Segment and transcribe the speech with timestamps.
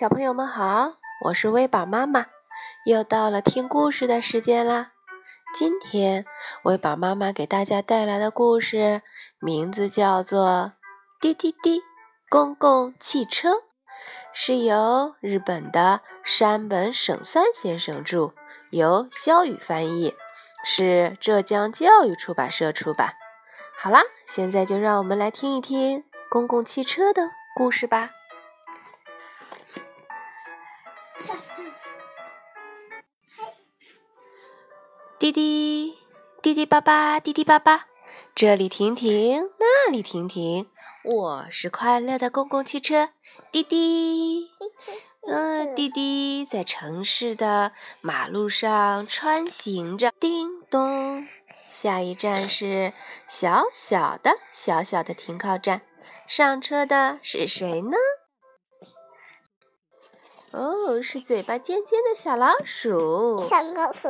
[0.00, 0.94] 小朋友们好，
[1.26, 2.24] 我是微宝妈妈，
[2.86, 4.92] 又到了听故事的时间啦。
[5.54, 6.24] 今天
[6.62, 9.02] 微宝妈妈给大家带来的故事
[9.40, 10.72] 名字叫做
[11.20, 11.82] 《滴滴滴
[12.30, 13.50] 公共汽车》，
[14.32, 18.32] 是由日本的山本省三先生著，
[18.70, 20.14] 由肖雨翻译，
[20.64, 23.12] 是浙江教育出版社出版。
[23.78, 28.12] 好啦，现在就让我们来听一听公共汽车的故事吧。
[35.20, 35.98] 滴滴
[36.40, 37.84] 滴滴叭叭，滴滴叭叭，
[38.34, 40.66] 这里停停，那里停停，
[41.04, 43.10] 我是快乐的公共汽车
[43.52, 44.48] 滴滴。
[45.28, 51.26] 嗯，滴滴在城市的马路上穿行着，叮咚，
[51.68, 52.94] 下一站是
[53.28, 55.82] 小小的小小的停靠站，
[56.26, 57.98] 上车的是谁呢？
[60.52, 63.38] 哦，是嘴巴尖尖的小老鼠。
[63.48, 64.08] 小老鼠。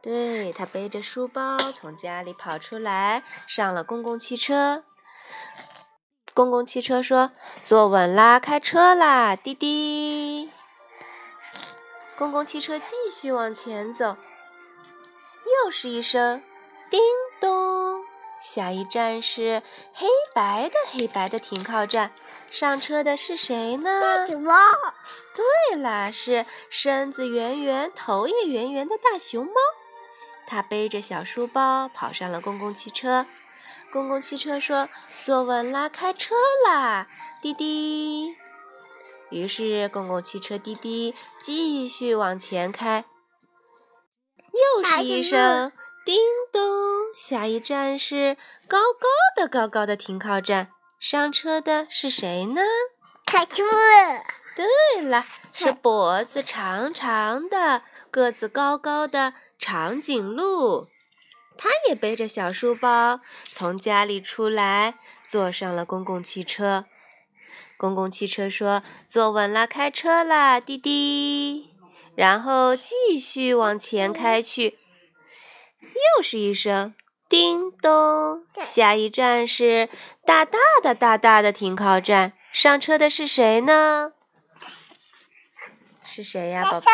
[0.00, 4.84] 对，它背着书包从家里跑出来，上了公共汽车。
[6.32, 7.32] 公共汽车说
[7.64, 10.50] ：“坐稳啦，开车啦，滴滴。”
[12.16, 14.16] 公共汽车继续往前走，
[15.64, 16.40] 又是一声
[16.88, 17.00] “叮
[17.40, 17.99] 咚”。
[18.40, 22.12] 下一站是黑白的黑白的停靠站，
[22.50, 24.00] 上车的是谁呢？
[24.00, 24.54] 大熊猫。
[25.36, 29.52] 对啦，是身子圆圆、头也圆圆的大熊猫。
[30.46, 33.26] 它背着小书包跑上了公共汽车。
[33.92, 34.88] 公共汽车说
[35.24, 36.34] ：“坐稳啦，开车
[36.66, 37.08] 啦，
[37.42, 38.34] 滴滴。”
[39.30, 43.04] 于是公共汽车滴滴继续往前开。
[44.52, 45.72] 又是一声
[46.04, 46.16] “叮
[46.52, 46.62] 咚”。
[47.22, 52.62] 下一站是高高的、高高的停靠站，上车的是谁呢？
[53.26, 53.62] 卡车。
[54.56, 60.88] 对了，是脖子长长的、个子高高的长颈鹿。
[61.58, 63.20] 它也背着小书包
[63.52, 64.94] 从家里出来，
[65.26, 66.86] 坐上了公共汽车。
[67.76, 71.68] 公共汽车说：“坐稳了，开车啦，滴滴。”
[72.16, 74.78] 然后继续往前开去。
[76.16, 76.94] 又是一声。
[77.30, 79.88] 叮咚，下一站是
[80.26, 84.14] 大大的大大的停靠站，上车的是谁呢？
[86.02, 86.90] 是谁呀，宝宝？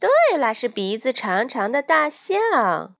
[0.00, 2.96] 对了，是鼻子长长的大象。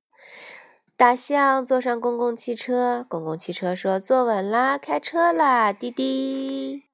[0.96, 6.84] 大象坐上公共汽车，公共汽车说：“坐稳啦，开车啦，滴滴。”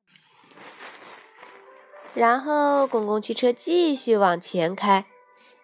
[2.15, 5.05] 然后公共汽车继续往前开，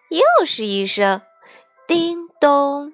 [0.09, 1.23] 又是一声
[1.87, 2.93] 叮咚。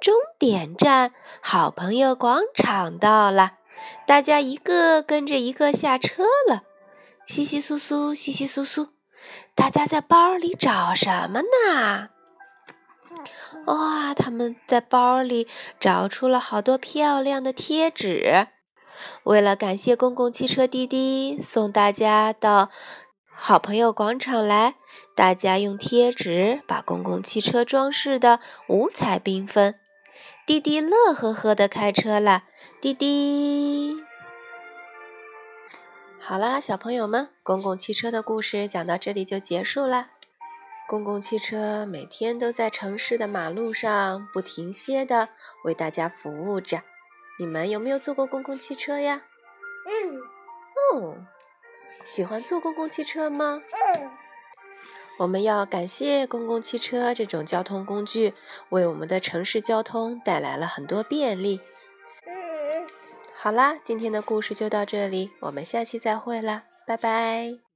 [0.00, 1.12] 终点站，
[1.42, 3.58] 好朋友广场到了，
[4.06, 6.62] 大家一个跟着一个下车了，
[7.26, 8.88] 稀稀疏疏，稀稀疏疏，
[9.54, 12.08] 大家在包里找什么呢？
[13.66, 15.46] 哇，他们在包里
[15.78, 18.46] 找出了好多漂亮的贴纸，
[19.24, 22.70] 为了感谢公共汽车滴滴送大家到
[23.28, 24.76] 好朋友广场来，
[25.14, 29.74] 大家用贴纸把公共汽车装饰的五彩缤纷。
[30.50, 32.42] 滴滴乐呵呵的开车了，
[32.80, 34.02] 滴滴。
[36.18, 40.10] 好啦，小朋友们，公共汽车的故事讲到这里就结束啦。
[40.88, 45.28] 公共汽车每天都在城市的马路上不停歇的
[45.62, 46.82] 为大家服务着。
[47.38, 49.22] 你们有没有坐过公共汽车呀？
[49.86, 50.20] 嗯。
[51.00, 51.16] 哦，
[52.02, 53.62] 喜欢坐公共汽车吗？
[53.70, 54.10] 嗯。
[55.20, 58.32] 我们要感谢公共汽车这种交通工具，
[58.70, 61.60] 为我们的城市交通带来了很多便利。
[63.36, 67.69] 好啦，今天的故事就到这里，我们下期再会啦，拜拜。